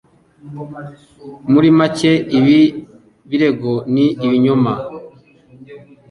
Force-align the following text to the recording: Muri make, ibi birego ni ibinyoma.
Muri 1.51 1.69
make, 1.77 2.11
ibi 2.37 2.59
birego 3.29 3.73
ni 3.93 4.05
ibinyoma. 4.25 4.73